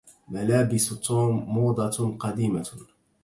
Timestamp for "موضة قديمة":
1.53-2.69